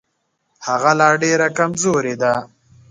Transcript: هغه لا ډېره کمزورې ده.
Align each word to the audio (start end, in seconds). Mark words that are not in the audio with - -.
هغه 0.67 0.91
لا 0.99 1.09
ډېره 1.23 1.47
کمزورې 1.57 2.15
ده. 2.21 2.33